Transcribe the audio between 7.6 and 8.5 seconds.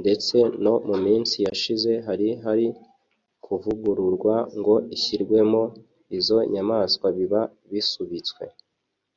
bisubitswe